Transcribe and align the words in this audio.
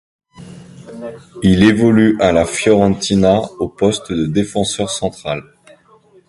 Il 1.43 1.61
évolue 1.61 2.19
à 2.19 2.31
la 2.31 2.45
Fiorentina 2.47 3.39
au 3.59 3.69
poste 3.69 4.11
de 4.11 4.25
défenseur 4.25 4.89
central. 4.89 5.43